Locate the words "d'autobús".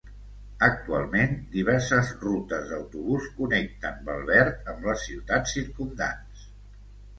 2.71-3.29